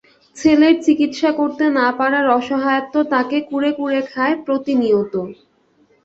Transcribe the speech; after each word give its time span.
ছেলের 0.35 0.75
চিকিৎসা 0.81 1.29
করতে 1.31 1.65
না 1.77 1.87
পারার 1.99 2.25
অসহায়ত্ব 2.31 2.95
তাঁকে 3.11 3.37
কুরে 3.49 3.71
কুরে 3.77 3.99
খায় 4.11 4.35
প্রতিনিয়ত। 4.45 5.13